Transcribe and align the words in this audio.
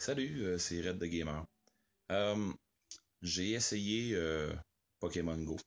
Salut, 0.00 0.58
c'est 0.58 0.80
Red 0.80 0.98
the 0.98 1.04
Gamer. 1.04 1.44
j'ai 3.20 3.50
essayé 3.50 4.18
Pokémon 4.98 5.36
Go. 5.36 5.58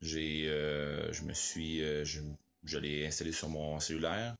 Je 0.00 1.22
me 1.24 1.34
suis, 1.34 1.80
je, 2.06 2.78
l'ai 2.78 3.06
installé 3.06 3.32
sur 3.32 3.50
mon 3.50 3.78
cellulaire. 3.78 4.34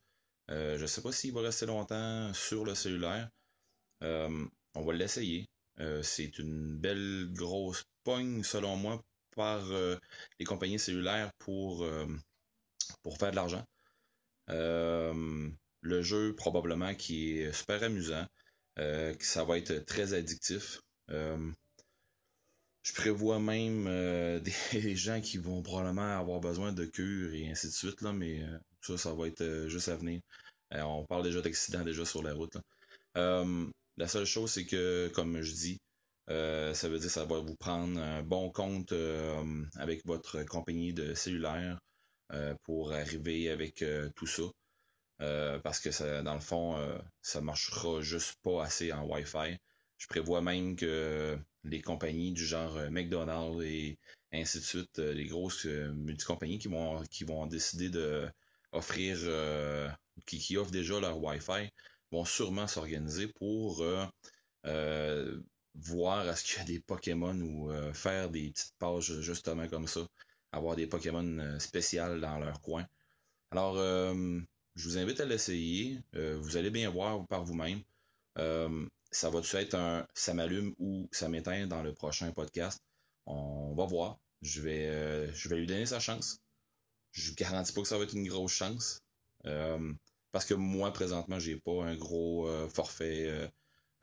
je 0.49 0.87
sais 0.87 1.03
pas 1.03 1.13
s'il 1.13 1.35
va 1.35 1.43
rester 1.43 1.67
longtemps 1.67 2.33
sur 2.33 2.65
le 2.65 2.75
cellulaire. 2.75 3.29
on 4.01 4.49
va 4.75 4.93
l'essayer. 4.95 5.51
c'est 6.03 6.39
une 6.39 6.79
belle 6.79 7.29
grosse 7.35 7.85
pogne 8.05 8.43
selon 8.43 8.77
moi 8.77 9.03
par 9.37 9.63
les 10.39 10.47
compagnies 10.47 10.79
cellulaires 10.79 11.31
pour 11.41 11.87
pour 13.03 13.19
faire 13.19 13.33
de 13.33 13.37
l'argent. 13.37 13.67
le 14.49 16.03
jeu 16.03 16.35
probablement 16.37 16.95
qui 16.95 17.41
est 17.41 17.53
super 17.53 17.83
amusant. 17.83 18.27
Euh, 18.79 19.15
que 19.15 19.25
ça 19.25 19.45
va 19.45 19.59
être 19.59 19.85
très 19.85 20.15
addictif. 20.15 20.81
Euh, 21.11 21.51
je 22.83 22.95
prévois 22.95 23.39
même 23.39 23.87
euh, 23.89 24.41
des 24.73 24.97
gens 24.97 25.21
qui 25.21 25.39
vont 25.39 25.63
probablement 25.63 26.19
avoir 26.19 26.41
besoin 26.41 26.73
de 26.73 26.85
cure 26.85 27.35
et 27.35 27.51
ainsi 27.51 27.67
de 27.67 27.73
suite, 27.73 28.01
là, 28.03 28.13
mais 28.13 28.43
ça, 28.81 28.97
ça 28.97 29.13
va 29.13 29.27
être 29.27 29.67
juste 29.69 29.89
à 29.89 29.97
venir. 29.97 30.21
on 30.73 31.05
parle 31.07 31.25
déjà 31.25 31.41
d'accidents 31.43 31.85
déjà 31.85 32.05
sur 32.05 32.23
la 32.23 32.33
route. 32.35 32.57
la 33.15 34.09
seule 34.09 34.25
chose, 34.25 34.53
c'est 34.53 34.67
que, 34.67 35.09
comme 35.15 35.43
je 35.43 35.53
dis, 35.53 35.79
ça 36.29 36.89
veut 36.89 36.99
dire 36.99 37.09
que 37.09 37.13
ça 37.13 37.25
va 37.25 37.41
vous 37.41 37.57
prendre 37.57 38.01
un 38.01 38.23
bon 38.23 38.51
compte 38.51 38.95
avec 39.77 40.05
votre 40.07 40.45
compagnie 40.45 40.93
de 40.95 41.15
cellulaire 41.15 41.79
pour 42.65 42.93
arriver 42.93 43.51
avec 43.51 43.85
tout 44.17 44.27
ça. 44.27 44.45
Euh, 45.21 45.59
parce 45.59 45.81
que 45.81 45.91
ça, 45.91 46.23
dans 46.23 46.35
le 46.35 46.41
fond, 46.41 46.77
euh, 46.79 46.99
ça 47.21 47.41
marchera 47.41 48.01
juste 48.01 48.39
pas 48.43 48.65
assez 48.65 48.93
en 48.93 49.05
Wi-Fi. 49.05 49.59
Je 49.99 50.07
prévois 50.07 50.41
même 50.41 50.77
que 50.77 51.39
les 51.65 51.83
compagnies 51.83 52.33
du 52.33 52.45
genre 52.45 52.77
euh, 52.79 52.89
McDonald's 52.91 53.63
et 53.65 53.99
ainsi 54.33 54.59
de 54.59 54.65
suite, 54.65 54.99
les 54.99 55.27
grosses 55.27 55.67
multi-compagnies 55.67 56.59
qui 56.59 56.69
vont 56.69 57.03
qui 57.11 57.25
vont 57.25 57.47
décider 57.47 57.91
de 57.91 58.29
offrir 58.73 59.19
qui, 60.27 60.39
qui 60.39 60.57
offrent 60.57 60.71
déjà 60.71 61.01
leur 61.01 61.19
Wi-Fi 61.21 61.69
vont 62.13 62.25
sûrement 62.25 62.69
s'organiser 62.69 63.27
pour 63.27 63.85
voir 65.75 66.29
est-ce 66.29 66.45
qu'il 66.45 66.59
y 66.59 66.61
a 66.61 66.65
des 66.65 66.81
Pokémon 66.81 67.35
ou 67.41 67.73
faire 67.93 68.31
des 68.31 68.51
petites 68.51 68.75
pages 68.79 69.21
justement 69.21 69.67
comme 69.67 69.89
ça, 69.89 70.07
avoir 70.53 70.77
des 70.77 70.87
Pokémon 70.87 71.59
spéciales 71.59 72.21
dans 72.21 72.39
leur 72.39 72.61
coin. 72.61 72.87
Alors 73.51 73.75
je 74.77 74.89
vous 74.89 74.99
invite 74.99 75.21
à 75.21 75.25
l'essayer. 75.25 76.01
Euh, 76.15 76.39
vous 76.41 76.57
allez 76.57 76.71
bien 76.71 76.91
voir 76.91 77.27
par 77.27 77.45
vous-même. 77.45 77.83
Euh, 78.39 78.87
ça 79.11 79.31
va-tu 79.31 79.57
être 79.57 79.75
un 79.75 80.07
ça 80.15 80.35
m'allume 80.35 80.75
ou 80.79 81.09
ça 81.13 81.29
m'éteint 81.29 81.67
dans 81.67 81.83
le 81.83 81.93
prochain 81.93 82.31
podcast? 82.33 82.83
On 83.27 83.75
va 83.75 83.85
voir. 83.85 84.19
Je 84.43 84.61
vais, 84.61 84.87
euh, 84.89 85.33
je 85.35 85.49
vais 85.49 85.57
lui 85.57 85.67
donner 85.67 85.87
sa 85.87 86.01
chance. 86.01 86.39
Je 87.13 87.31
vous 87.31 87.37
garantis 87.37 87.73
pas 87.73 87.83
que 87.83 87.89
ça 87.89 87.99
va 87.99 88.05
être 88.05 88.15
une 88.15 88.29
grosse 88.29 88.53
chance. 88.53 89.03
parce 90.33 90.45
que 90.45 90.55
moi, 90.55 90.93
présentement, 90.93 91.39
j'ai 91.41 91.57
pas 91.57 91.85
un 91.85 91.97
gros 91.97 92.49
forfait, 92.69 93.51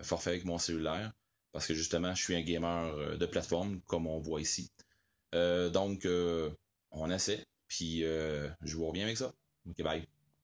forfait 0.02 0.32
avec 0.32 0.46
mon 0.46 0.58
cellulaire. 0.58 1.14
Parce 1.54 1.66
que 1.66 1.74
justement, 1.74 2.14
je 2.14 2.22
suis 2.22 2.36
un 2.36 2.42
gamer 2.42 3.18
de 3.18 3.26
plateforme, 3.26 3.80
comme 3.88 4.08
on 4.08 4.20
voit 4.20 4.42
ici. 4.42 4.70
donc, 5.32 6.06
on 6.92 7.10
essaie. 7.10 7.46
Puis, 7.70 8.02
je 8.02 8.76
vous 8.76 8.88
reviens 8.88 9.06
avec 9.06 9.18
ça. 9.18 9.34
Ok, 9.70 9.82
bye. 9.84 10.06